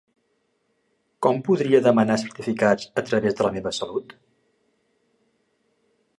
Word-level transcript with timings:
Com 1.25 1.41
podria 1.49 1.81
demanar 1.87 2.17
certificats 2.21 2.89
a 3.03 3.05
través 3.11 3.39
de 3.41 3.47
La 3.49 3.53
meva 3.59 3.75
salut? 3.83 4.17